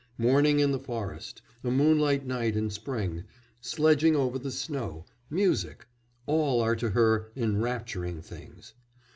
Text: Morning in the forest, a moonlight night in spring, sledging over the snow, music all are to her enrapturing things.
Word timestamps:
Morning 0.17 0.59
in 0.59 0.71
the 0.71 0.79
forest, 0.79 1.43
a 1.63 1.69
moonlight 1.69 2.25
night 2.25 2.55
in 2.55 2.71
spring, 2.71 3.23
sledging 3.59 4.15
over 4.15 4.39
the 4.39 4.49
snow, 4.49 5.05
music 5.29 5.85
all 6.25 6.59
are 6.59 6.75
to 6.75 6.89
her 6.89 7.31
enrapturing 7.35 8.19
things. 8.19 8.73